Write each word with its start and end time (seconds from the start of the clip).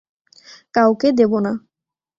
কাউকে 0.73 1.07
দেব 1.11 1.31
না। 1.39 1.51